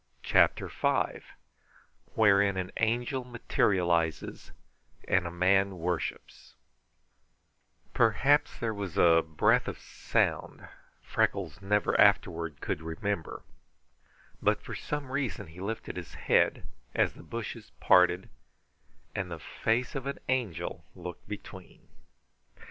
[0.23, 1.19] CHAPTER V
[2.15, 4.51] Wherein an Angel Materializes
[5.07, 6.55] and a Man Worships
[7.93, 10.67] Perhaps there was a breath of sound
[11.03, 13.43] Freckles never afterward could remember
[14.41, 16.65] but for some reason he lifted his head
[16.95, 18.27] as the bushes parted
[19.13, 21.87] and the face of an angel looked between.